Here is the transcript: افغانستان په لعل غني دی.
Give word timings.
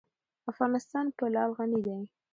افغانستان 0.51 1.05
په 1.17 1.23
لعل 1.33 1.51
غني 1.57 1.79
دی. 1.85 1.99